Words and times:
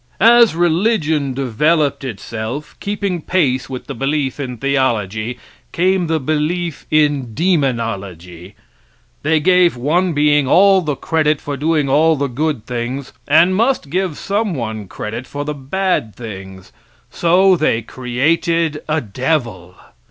As 0.19 0.55
religion 0.55 1.35
developed 1.35 2.03
itself, 2.03 2.75
keeping 2.79 3.21
pace 3.21 3.69
with 3.69 3.85
the 3.85 3.93
belief 3.93 4.39
in 4.39 4.57
theology, 4.57 5.37
came 5.71 6.07
the 6.07 6.19
belief 6.19 6.87
in 6.89 7.35
demonology. 7.35 8.55
They 9.21 9.39
gave 9.39 9.77
one 9.77 10.13
being 10.13 10.47
all 10.47 10.81
the 10.81 10.95
credit 10.95 11.47
of 11.47 11.59
doing 11.59 11.87
all 11.87 12.15
the 12.15 12.25
good 12.29 12.65
things, 12.65 13.13
and 13.27 13.55
must 13.55 13.91
give 13.91 14.17
some 14.17 14.55
one 14.55 14.87
credit 14.87 15.27
for 15.27 15.45
the 15.45 15.53
bad 15.53 16.15
things, 16.15 16.69
and 16.69 17.01
so 17.15 17.55
they 17.55 17.83
created 17.83 18.81
a 18.89 19.01
devil. 19.01 19.75